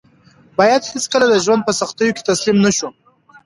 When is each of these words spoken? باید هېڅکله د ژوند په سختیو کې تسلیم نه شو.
باید 0.57 0.89
هېڅکله 0.91 1.25
د 1.29 1.35
ژوند 1.45 1.61
په 1.65 1.73
سختیو 1.79 2.15
کې 2.15 2.27
تسلیم 2.29 2.57
نه 2.65 2.71
شو. 2.77 2.89